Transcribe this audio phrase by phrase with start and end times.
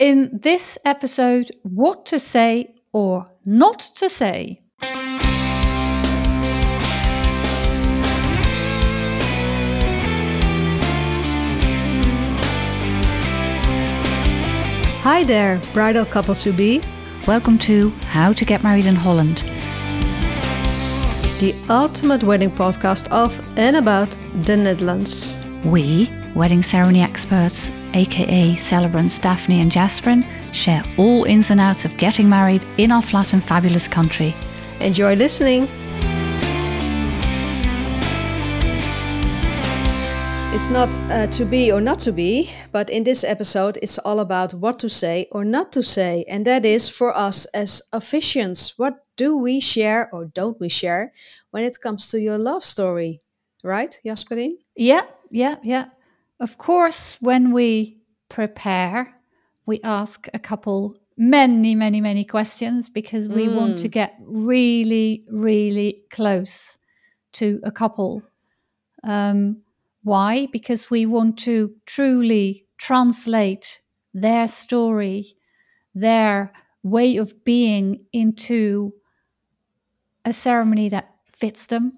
[0.00, 4.60] In this episode, what to say or not to say.
[15.02, 16.82] Hi there, bridal couples to be.
[17.28, 19.44] Welcome to How to Get Married in Holland.
[21.38, 25.38] The ultimate wedding podcast of and about the Netherlands.
[25.64, 31.96] We, wedding ceremony experts, aka celebrants Daphne and Jasperien, share all ins and outs of
[31.96, 34.34] getting married in our flat and fabulous country.
[34.80, 35.68] Enjoy listening.
[40.54, 44.20] It's not uh, to be or not to be, but in this episode, it's all
[44.20, 46.24] about what to say or not to say.
[46.28, 48.74] And that is for us as officiants.
[48.76, 51.12] What do we share or don't we share
[51.50, 53.20] when it comes to your love story?
[53.64, 54.58] Right, Jasperien?
[54.76, 55.86] Yeah, yeah, yeah.
[56.40, 57.98] Of course, when we
[58.28, 59.14] prepare,
[59.66, 63.56] we ask a couple many, many, many questions because we mm.
[63.56, 66.76] want to get really, really close
[67.34, 68.22] to a couple.
[69.04, 69.62] Um,
[70.02, 70.48] why?
[70.52, 73.80] Because we want to truly translate
[74.12, 75.36] their story,
[75.94, 78.92] their way of being into
[80.24, 81.92] a ceremony that fits them,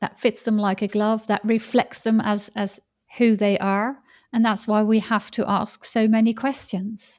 [0.00, 2.80] that fits them like a glove, that reflects them as, as
[3.18, 3.98] who they are.
[4.32, 7.18] And that's why we have to ask so many questions.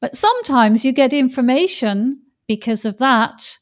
[0.00, 3.58] But sometimes you get information because of that,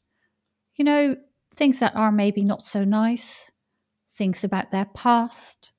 [0.75, 1.15] you know,
[1.55, 3.51] things that are maybe not so nice,
[4.11, 5.71] things about their past,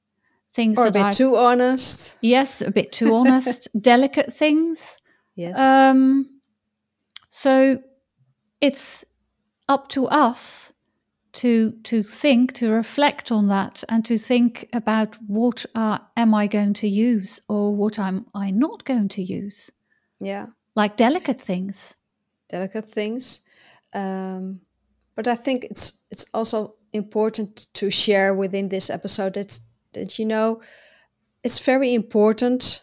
[0.50, 2.18] things or a bit are, too honest.
[2.20, 4.98] Yes, a bit too honest, delicate things.
[5.36, 5.56] Yes.
[5.56, 6.40] Um,
[7.28, 7.78] so
[8.60, 9.04] it's
[9.68, 10.72] up to us
[11.38, 16.48] to to think, to reflect on that, and to think about what uh, am I
[16.48, 19.70] going to use or what am I not going to use.
[20.20, 21.94] Yeah, like delicate things.
[22.50, 23.42] Delicate things,
[23.94, 24.60] um,
[25.14, 29.60] but I think it's it's also important to share within this episode that
[29.92, 30.60] that you know
[31.44, 32.82] it's very important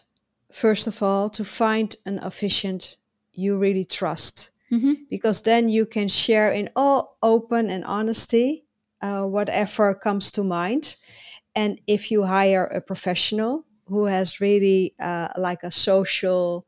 [0.52, 2.96] first of all to find an officiant
[3.32, 4.94] you really trust mm-hmm.
[5.10, 8.64] because then you can share in all open and honesty
[9.02, 10.96] uh, whatever comes to mind
[11.54, 16.66] and if you hire a professional who has really uh, like a social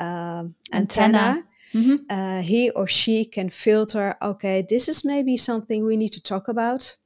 [0.00, 1.44] uh, antenna, antenna.
[1.74, 1.96] Mm-hmm.
[2.08, 6.46] Uh, he or she can filter okay this is maybe something we need to talk
[6.46, 6.96] about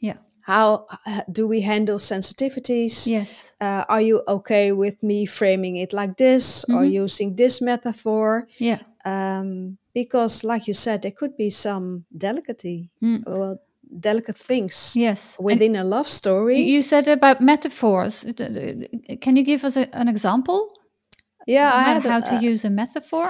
[0.00, 5.76] yeah how uh, do we handle sensitivities yes uh, are you okay with me framing
[5.76, 6.78] it like this mm-hmm.
[6.78, 12.90] or using this metaphor yeah um, because like you said there could be some delicacy.
[13.02, 13.22] mm.
[13.26, 13.58] well
[14.00, 18.26] delicate things yes within and a love story you said about metaphors
[19.20, 20.70] can you give us a, an example
[21.46, 23.26] yeah I had how a, to use a metaphor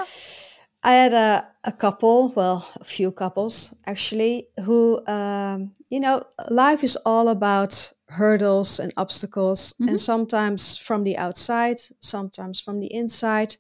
[0.83, 6.85] i had a, a couple well a few couples actually who um, you know, life
[6.85, 9.89] is all about hurdles and obstacles, mm-hmm.
[9.89, 13.57] and sometimes from the outside, sometimes from the inside.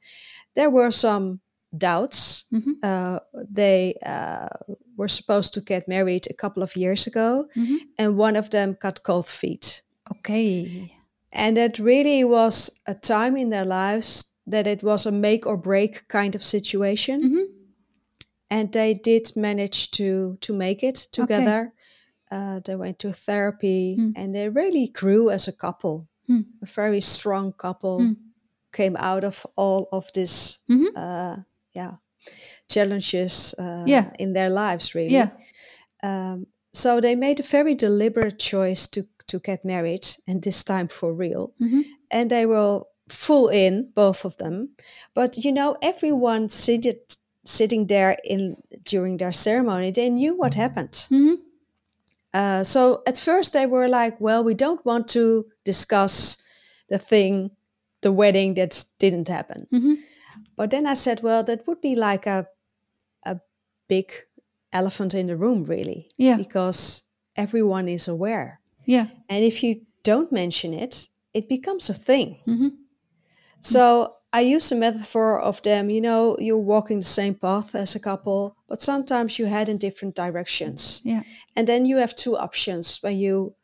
[0.54, 1.40] There were some
[1.76, 2.44] doubts.
[2.52, 2.72] Mm-hmm.
[2.82, 3.18] Uh,
[3.48, 4.48] they uh,
[4.96, 7.76] were supposed to get married a couple of years ago, mm-hmm.
[7.98, 9.82] and one of them got cold feet.
[10.10, 10.92] Okay.
[11.32, 15.58] And it really was a time in their lives that it was a make or
[15.58, 17.22] break kind of situation.
[17.22, 17.52] Mm-hmm.
[18.50, 21.60] And they did manage to to make it together.
[21.60, 21.72] Okay
[22.30, 24.12] uh, they went to therapy mm.
[24.16, 26.08] and they really grew as a couple.
[26.28, 26.44] Mm.
[26.62, 28.16] A very strong couple mm.
[28.72, 30.96] came out of all of this, mm-hmm.
[30.96, 31.42] uh,
[31.74, 31.94] yeah,
[32.68, 34.10] challenges uh, yeah.
[34.18, 35.14] in their lives, really.
[35.14, 35.30] Yeah.
[36.02, 40.88] Um, so they made a very deliberate choice to to get married, and this time
[40.88, 41.52] for real.
[41.60, 41.80] Mm-hmm.
[42.10, 44.70] And they were full in, both of them.
[45.14, 46.96] But you know, everyone seated
[47.44, 50.92] sitting there in during their ceremony, they knew what happened.
[51.10, 51.34] Mm-hmm
[52.34, 56.42] uh, so at first they were like, well, we don't want to discuss
[56.88, 57.50] the thing,
[58.02, 59.66] the wedding that didn't happen.
[59.72, 59.94] Mm-hmm.
[60.58, 62.46] But then I said, well, that would be like a
[63.24, 63.40] a
[63.88, 64.12] big
[64.72, 66.08] elephant in the room, really.
[66.18, 66.36] Yeah.
[66.36, 67.04] Because
[67.36, 68.60] everyone is aware.
[68.84, 69.06] Yeah.
[69.28, 72.40] And if you don't mention it, it becomes a thing.
[72.46, 72.68] Mm-hmm.
[73.60, 77.94] So I use the metaphor of them, you know, you're walking the same path as
[77.94, 81.00] a couple, but sometimes you head in different directions.
[81.04, 81.22] Yeah.
[81.56, 83.54] And then you have two options when you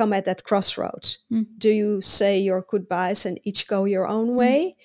[0.00, 1.18] come at that crossroads.
[1.32, 1.46] Mm.
[1.58, 4.36] Do you say your goodbyes and each go your own mm.
[4.36, 4.76] way?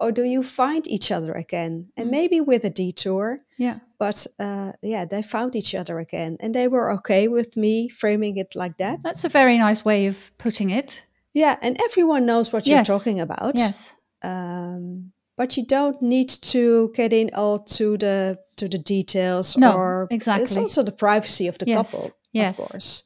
[0.00, 1.88] Or do you find each other again?
[1.96, 2.10] And mm.
[2.10, 3.40] maybe with a detour.
[3.58, 3.78] Yeah.
[3.98, 8.36] But uh, yeah, they found each other again and they were okay with me framing
[8.38, 9.02] it like that.
[9.02, 11.06] That's a very nice way of putting it.
[11.32, 11.56] Yeah.
[11.62, 13.56] And everyone knows what you're talking about.
[13.56, 19.56] Yes um, but you don't need to get in all to the to the details
[19.56, 20.44] No, or exactly.
[20.44, 22.58] it's also the privacy of the Yes, couple yes.
[22.58, 23.04] of course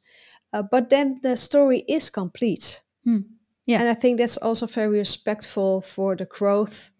[0.53, 3.21] uh, but then the story is complete Hmm,
[3.65, 3.81] yeah.
[3.81, 6.91] and i think that's also very respectful for the growth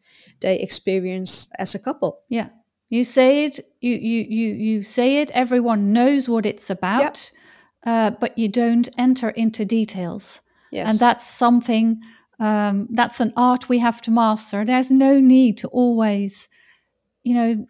[0.41, 2.49] they experience as a couple Yeah.
[2.91, 7.31] You say it, you, you, you, you say it, everyone knows what it's about,
[7.85, 10.41] uh, but you don't enter into details.
[10.71, 12.01] yes And that's something,
[12.39, 14.65] um, that's an art we have to master.
[14.65, 16.49] There's no need to always,
[17.23, 17.67] you know,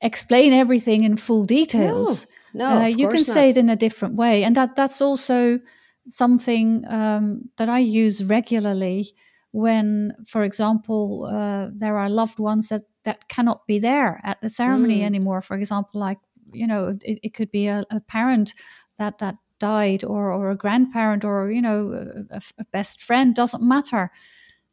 [0.00, 2.26] explain everything in full details.
[2.54, 4.44] no Uh, of you can course say it in a different way.
[4.44, 5.58] And that, that's also
[6.06, 9.06] something um, that I use regularly
[9.52, 14.48] when, for example, uh, there are loved ones that, that cannot be there at the
[14.50, 15.06] ceremony Mm.
[15.06, 15.40] anymore.
[15.40, 16.18] For example, like,
[16.52, 18.54] you know, it, it could be a, a parent
[18.98, 23.62] that, that died or, or a grandparent or, you know, a, a best friend, doesn't
[23.62, 24.10] matter.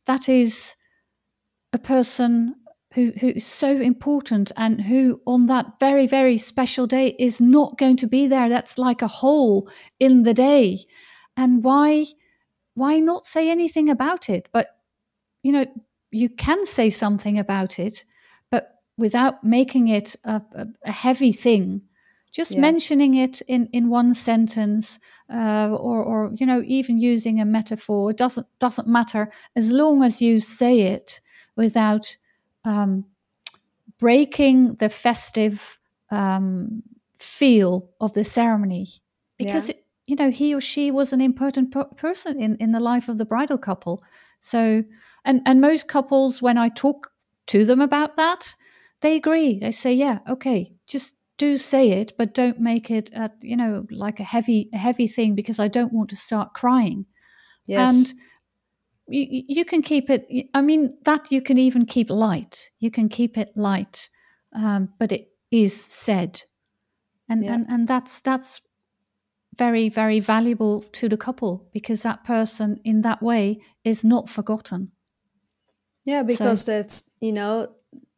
[0.06, 0.76] That is
[1.72, 2.56] a person
[2.94, 7.78] who, who is so important and who on that very very special day is not
[7.78, 8.50] going to be there.
[8.50, 9.70] That's like a hole
[10.00, 10.86] in the day.
[11.36, 12.06] And why
[12.76, 14.48] why not say anything about it?
[14.52, 14.68] But
[15.42, 15.66] you know
[16.12, 18.06] you can say something about it
[18.52, 21.82] but without making it a, a, a heavy thing.
[22.32, 22.62] Just Yeah.
[22.62, 25.00] mentioning it in, in one sentence
[25.32, 30.04] uh, or, or you know even using a metaphor it doesn't doesn't matter as long
[30.04, 31.22] as you say it
[31.56, 32.18] without
[32.66, 33.06] um,
[34.00, 35.80] breaking the festive
[36.12, 36.84] um,
[37.16, 38.88] feel of the ceremony.
[39.38, 39.76] Because Yeah.
[39.76, 43.08] it, you know he or she was an important per- person in, in the life
[43.10, 44.04] of the bridal couple.
[44.40, 44.84] So
[45.26, 47.12] and and most couples when i talk
[47.48, 48.56] to them about that
[49.02, 49.60] they agree.
[49.60, 53.86] They say yeah okay just do say it but don't make it a, you know
[53.90, 57.06] like a heavy a heavy thing because i don't want to start crying.
[57.68, 57.94] Yes.
[57.96, 58.14] And
[59.08, 63.10] you, you can keep it i mean that you can even keep light you can
[63.10, 64.10] keep it light
[64.56, 66.42] um, but it is said
[67.30, 67.54] and, Yeah.
[67.54, 68.62] and and that's that's
[69.58, 74.92] very very valuable to the couple because that person in that way is not forgotten
[76.06, 77.68] Yeah, because that's, you know,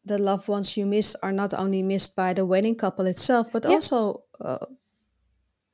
[0.05, 3.63] the loved ones you miss are not only missed by the wedding couple itself, but
[3.65, 3.75] Yeah.
[3.75, 4.65] also uh,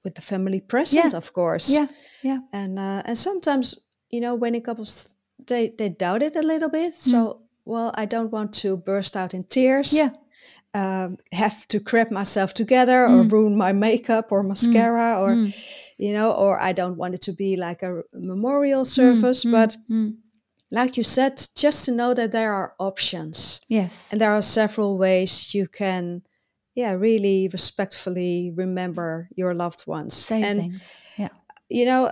[0.04, 1.18] with the family present, Yeah.
[1.18, 1.70] of course.
[1.74, 1.88] yeah
[2.22, 3.80] yeah And uh, and sometimes,
[4.12, 5.16] you know, when wedding couples
[5.48, 6.94] they they doubt it a little bit.
[6.94, 9.92] So, well, I don't want to burst out in tears.
[9.92, 9.98] Hmm.
[9.98, 10.10] yeah
[10.74, 15.54] Um, have to grab myself together or ruin my makeup or mascara or Mm.
[15.98, 19.50] you know, or I don't want it to be like a memorial service.
[19.52, 20.16] But Mm.
[20.72, 21.34] like you said,
[21.64, 23.62] just to know that there are options.
[23.68, 26.22] yes And there are several ways you can,
[26.76, 30.14] yeah, really respectfully remember your loved ones.
[30.14, 31.30] say and, things yeah
[31.70, 32.12] you know,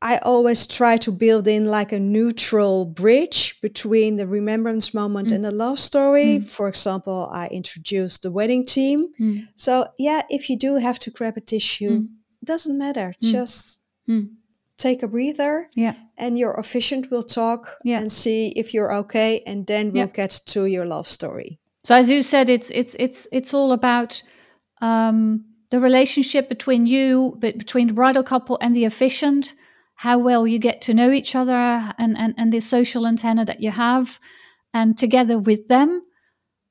[0.00, 5.44] I always try to build in like a neutral bridge between the remembrance moment and
[5.44, 6.38] the love story.
[6.40, 9.08] For example, I introduced the wedding team.
[9.18, 9.48] Mm.
[9.56, 12.06] So, yeah, if you do have to grab a tissue,
[12.44, 13.14] doesn't matter.
[13.20, 14.28] Just Mm.
[14.78, 18.00] take a breather yeah and your officiant will talk Yeah.
[18.00, 20.12] and see if you're okay and then we'll Yeah.
[20.22, 24.22] get to your love story So as you said, it's it's it's it's all about
[24.80, 29.54] um, the relationship between you, but between the bridal couple and the officiant,
[29.98, 33.60] how well you get to know each other, and and and the social antenna that
[33.60, 34.18] you have,
[34.72, 36.02] and together with them,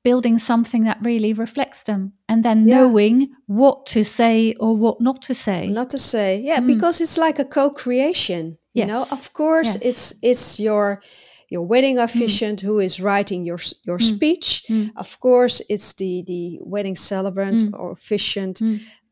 [0.02, 2.80] building something that really reflects them, and then Yeah.
[2.80, 5.66] knowing what to say or what not to say.
[5.68, 6.40] not to say.
[6.40, 6.66] Yeah mm.
[6.66, 9.00] because it's like a co-creation you know?
[9.00, 9.12] Yes.
[9.12, 9.82] of course Yes.
[9.82, 11.02] it's it's your
[11.48, 12.04] your wedding mm.
[12.04, 14.14] officiant who is writing your your mm.
[14.14, 14.62] speech.
[14.96, 18.60] Of course it's the the wedding celebrant or officiant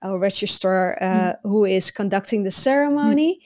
[0.03, 3.39] or registrar uh, who is conducting the ceremony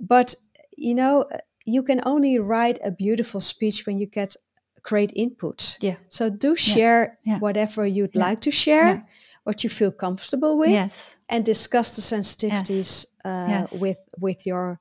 [0.00, 0.34] but
[0.76, 1.24] you know
[1.66, 4.36] you can only write a beautiful speech when you get
[4.82, 5.78] great input.
[5.80, 5.96] Yeah.
[6.08, 7.38] so do share Yeah.
[7.40, 9.00] whatever you'd like to share Yeah.
[9.44, 11.16] what you feel comfortable with Yes.
[11.28, 13.80] and discuss the sensitivities uh, Yes.
[13.80, 14.78] With with your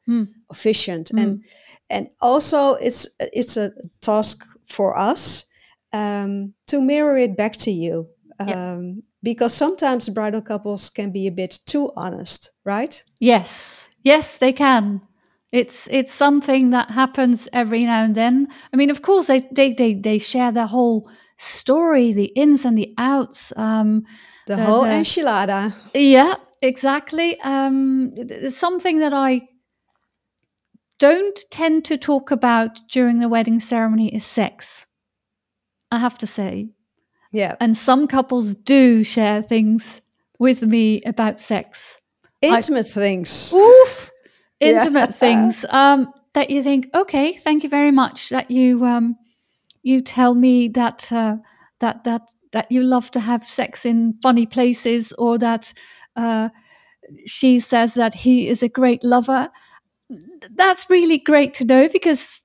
[0.49, 1.11] officiant.
[1.11, 1.43] And
[1.89, 5.45] and also it's it's a task for us
[5.93, 8.07] um, to mirror it back to you.
[8.39, 13.03] Um, because sometimes bridal couples can be a bit too honest right?
[13.21, 15.01] Yes, yes, they can.
[15.51, 18.47] It's it's something that happens every now and then.
[18.73, 22.77] I mean, of course, they they they, they share their whole story, the ins and
[22.77, 23.53] the outs.
[23.55, 24.03] Um,
[24.47, 27.39] the The- whole the- enchilada yeah, exactly.
[27.41, 29.41] Um, th- something that I
[30.99, 34.85] don't tend to talk about during the wedding ceremony is sex.
[35.91, 36.69] I have to say,
[37.31, 40.01] yeah and some couples do share things
[40.39, 42.01] with me about sex.
[42.43, 44.11] Intimate things oof
[44.59, 44.77] Yeah.
[44.77, 49.17] intimate things um, that you think okay thank you very much that you um,
[49.83, 51.37] you tell me that uh,
[51.79, 55.73] that that that you love to have sex in funny places, or that
[56.15, 56.49] uh,
[57.25, 59.49] she says that he is a great lover.
[60.55, 62.43] That's really great to know because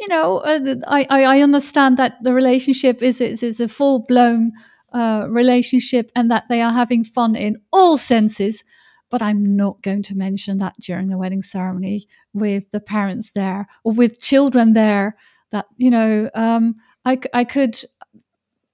[0.00, 4.52] you know uh, I, I understand that the relationship is is, is a full blown
[4.92, 8.64] uh, relationship and that they are having fun in all senses.
[9.12, 13.68] But I'm not going to mention that during the wedding ceremony with the parents there
[13.84, 15.16] or with children there.
[15.50, 17.78] That you know, um, I I could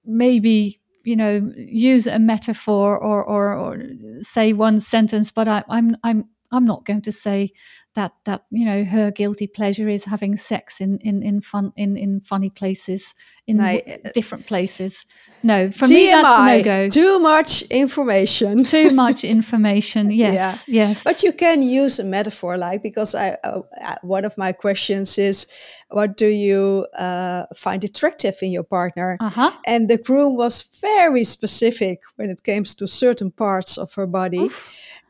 [0.05, 3.83] maybe you know use a metaphor or or, or
[4.19, 7.51] say one sentence, but I, I'm I'm I'm not going to say
[7.95, 11.97] that that you know her guilty pleasure is having sex in in in fun in
[11.97, 13.15] in funny places
[13.47, 13.81] in Nee,
[14.13, 15.05] different places.
[15.41, 16.89] No, for TMI, me that's no go.
[16.89, 18.63] too much information.
[18.75, 20.11] Too much information.
[20.19, 21.03] Yes, yes.
[21.03, 25.17] But you can use a metaphor, like because I uh, uh, one of my questions
[25.17, 25.47] is,
[25.89, 29.17] what do you uh, find attractive in your partner?
[29.19, 29.51] uh-huh.
[29.65, 34.49] And the groom was very specific when it comes to certain parts of her body.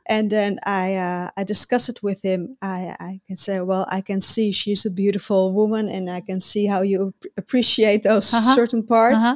[0.10, 2.58] And then I uh, I discuss it with him.
[2.62, 6.39] I, I can say, well, I can see she's a beautiful woman, and I can
[6.39, 8.56] see how you appreciate those Uh-huh.
[8.56, 9.24] certain parts.
[9.24, 9.36] Uh-huh.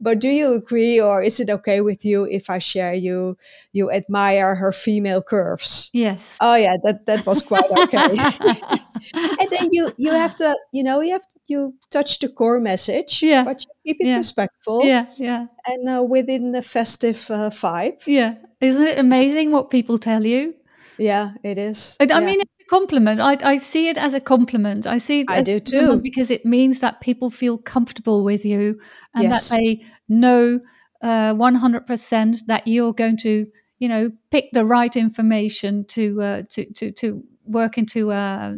[0.00, 3.36] But do you agree, or is it okay with you if I share you
[3.72, 5.90] you admire her female curves?
[5.92, 6.38] Yes.
[6.40, 8.16] Oh yeah, that that was quite okay.
[9.40, 12.60] and then you you have to you know you have to, you touch the core
[12.60, 13.44] message, Yeah.
[13.44, 14.16] but you keep it Yeah.
[14.18, 18.00] respectful yeah, yeah, and uh, within the festive uh, vibe.
[18.06, 18.34] yeah.
[18.64, 20.54] Isn't it amazing what people tell you?
[20.98, 21.96] Yeah, it is.
[22.00, 22.26] I, I Yeah.
[22.26, 23.20] mean, it's a compliment.
[23.20, 24.86] I, I see it as a compliment.
[24.86, 26.00] I see it I do too.
[26.00, 28.78] because it means that people feel comfortable with you
[29.14, 29.48] and Yes.
[29.48, 30.60] that they know
[31.02, 33.46] uh, 100% that you're going to,
[33.78, 38.56] you know, pick the right information to uh, to, to to work into a,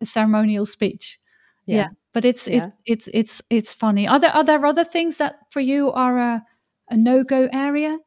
[0.00, 1.18] a ceremonial speech.
[1.66, 1.88] yeah.
[2.12, 2.56] but it's Yeah.
[2.56, 4.06] it's it's it's it's funny.
[4.08, 6.44] Are there are there other things that for you are a,
[6.90, 7.98] a no go area?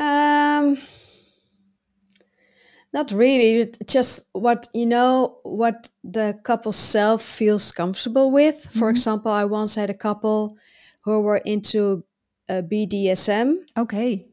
[0.00, 0.78] Um,
[2.92, 3.72] not really.
[3.86, 8.64] Just what you know, what the couple self feels comfortable with.
[8.78, 8.90] For Mhm.
[8.96, 10.56] example, I once had a couple
[11.04, 12.04] who were into
[12.48, 14.26] uh, BDSM, Okay.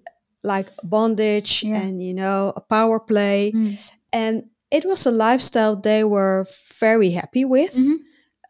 [0.43, 1.81] like bondage Yeah.
[1.83, 3.77] and you know a power play, Mm.
[4.12, 6.45] and it was a lifestyle they were
[6.79, 7.75] very happy with.
[7.77, 7.97] Mhm.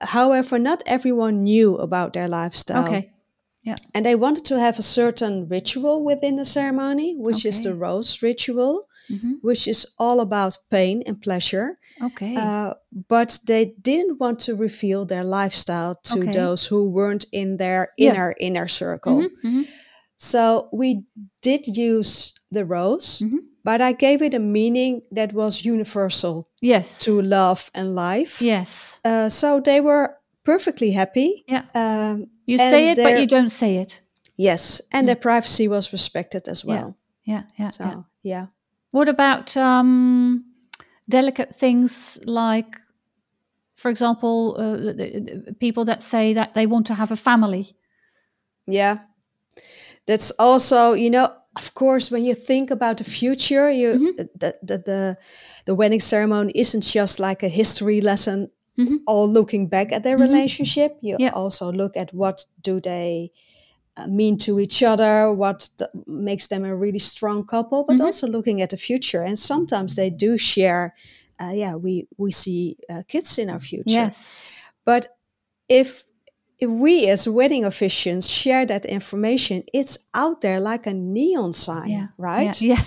[0.01, 2.85] However, not everyone knew about their lifestyle.
[2.85, 3.11] Okay.
[3.93, 8.21] And they wanted to have a certain ritual within the ceremony, which is the rose
[8.21, 9.39] ritual, Mhm.
[9.41, 11.77] which is all about pain and pleasure.
[12.03, 12.35] Okay.
[12.37, 12.73] Uh,
[13.09, 16.31] but they didn't want to reveal their lifestyle to Okay.
[16.31, 18.11] those who weren't in their Yeah.
[18.11, 19.21] inner inner circle.
[19.21, 19.65] Mhm, mhm.
[20.17, 21.03] So we
[21.41, 23.39] did use the rose, Mhm.
[23.63, 26.99] but I gave it a meaning that was universal Yes.
[26.99, 28.41] to love and life.
[28.41, 28.67] Yes.
[29.05, 30.15] Uh, so they were
[30.51, 31.43] perfectly happy.
[31.47, 31.63] Yeah.
[31.73, 34.01] Um, You say it, but you don't say it.
[34.37, 36.95] yes, and their privacy was respected as well.
[37.23, 37.33] Yeah.
[37.35, 37.43] Yeah.
[37.59, 37.71] yeah.
[37.71, 38.03] So yeah.
[38.23, 38.45] yeah.
[38.91, 40.39] What about um,
[41.09, 42.79] delicate things like,
[43.75, 47.65] for example, uh, people that say that they want to have a family?
[48.65, 48.97] Yeah.
[50.05, 54.15] That's also, you know, of course, when you think about the future, you Mhm.
[54.39, 55.15] the, the the
[55.65, 58.99] the wedding ceremony isn't just like a history lesson, Mhm.
[59.07, 60.21] all looking back at their Mhm.
[60.27, 60.97] relationship.
[61.01, 61.31] You Yeah.
[61.33, 63.31] also look at what do they
[63.99, 68.05] uh, mean to each other, what th- makes them a really strong couple, but Mhm.
[68.05, 69.23] also looking at the future.
[69.23, 70.93] And sometimes they do share.
[71.39, 73.89] Uh, yeah, we we see uh, kids in our future.
[74.05, 74.45] Yes.
[74.85, 75.07] But
[75.67, 76.05] if
[76.59, 81.89] if we as wedding officiants share that information, it's out there like a neon sign,
[81.89, 82.07] Yeah.
[82.19, 82.61] right?
[82.61, 82.83] Yeah.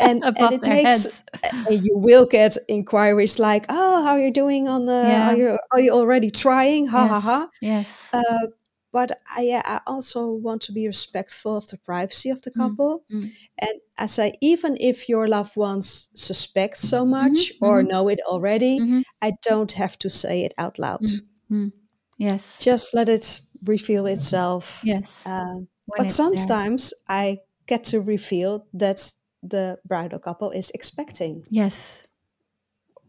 [0.00, 1.06] And, and it makes
[1.44, 4.92] and you will get inquiries like, "Oh, how are you doing on the?
[4.92, 5.28] Yeah.
[5.28, 6.86] Are you are you already trying?
[6.88, 7.22] Ha ha Yes.
[7.22, 8.10] ha!" Yes.
[8.12, 8.46] Uh,
[8.92, 12.60] but I, yeah, I also want to be respectful of the privacy of the Mm,
[12.60, 13.04] couple.
[13.10, 13.30] mm.
[13.60, 17.88] And I say, even if your loved ones suspect so much or mhm.
[17.90, 19.02] know it already, Mhm.
[19.20, 21.02] I don't have to say it out loud.
[21.02, 21.20] Mm.
[21.50, 21.72] Mm.
[22.18, 22.62] Yes.
[22.62, 24.82] Just let it reveal itself.
[24.84, 25.26] Yes.
[25.26, 26.26] Um, but it's there.
[26.26, 29.12] sometimes I get to reveal that
[29.50, 32.02] the bridal couple is expecting, Yes.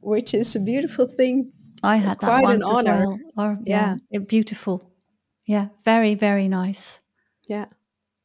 [0.01, 1.51] which is a beautiful thing.
[1.84, 3.06] I had that Quite an once as honor.
[3.08, 3.20] well.
[3.38, 3.96] Or, yeah.
[4.12, 4.20] Yeah.
[4.27, 4.92] beautiful.
[5.48, 5.68] Yeah.
[5.84, 7.01] Very, very nice.
[7.48, 7.65] Yeah.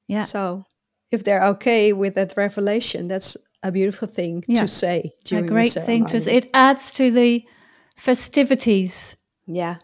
[0.08, 0.22] Yeah.
[0.24, 0.64] So
[1.12, 4.62] if they're okay with that revelation, that's a beautiful thing Yeah.
[4.62, 6.36] to say a great thing to ceremony.
[6.46, 7.44] it adds to the
[7.96, 9.76] festivities Yeah.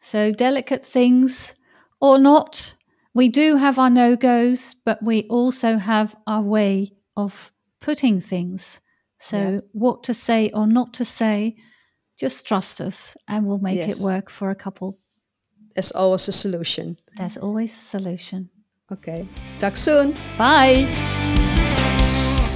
[0.00, 1.54] so delicate things
[2.00, 2.74] or not
[3.14, 7.52] we do have our no-goes but we also have our way of
[7.86, 8.80] putting things
[9.18, 9.60] so Yeah.
[9.72, 11.56] what to say or not to say
[12.22, 13.88] just trust us and we'll make Yes.
[13.96, 14.88] it work for a couple
[15.74, 16.96] there's always a solution.
[17.16, 18.48] There's always a solution.
[18.92, 19.26] Okay.
[19.58, 20.14] Talk soon.
[20.38, 20.86] Bye.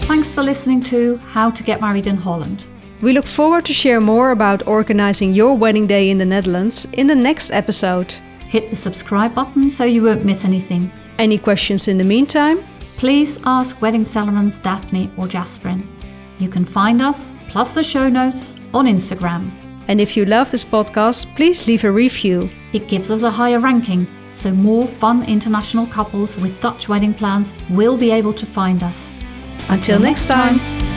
[0.07, 2.65] Thanks for listening to How to Get Married in Holland.
[3.03, 7.07] We look forward to share more about organizing your wedding day in the Netherlands in
[7.09, 8.15] the next episode.
[8.49, 10.91] Hit the subscribe button so you won't miss anything.
[11.19, 12.59] Any questions in the meantime?
[12.99, 15.87] Please ask Wedding Celebrants Daphne or Jasperien.
[16.41, 19.53] You can find us, plus the show notes, on Instagram.
[19.87, 22.51] And if you love this podcast, please leave a review.
[22.73, 27.53] It gives us a higher ranking, so more fun international couples with Dutch wedding plans
[27.71, 29.09] will be able to find us.
[29.69, 30.59] Until, Until next time.
[30.59, 30.88] time.